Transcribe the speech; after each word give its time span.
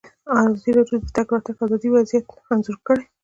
ازادي 0.37 0.71
راډیو 0.77 0.97
د 1.01 1.03
د 1.05 1.07
تګ 1.15 1.27
راتګ 1.33 1.57
ازادي 1.63 1.89
وضعیت 1.91 2.25
انځور 2.51 2.77
کړی. 2.87 3.03